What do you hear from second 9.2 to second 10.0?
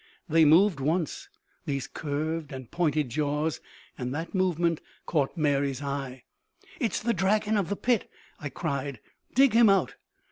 "Dig him out!"